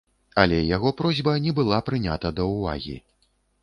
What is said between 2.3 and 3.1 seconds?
да ўвагі.